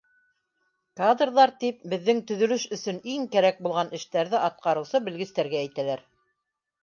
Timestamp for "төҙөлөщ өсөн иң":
2.31-3.27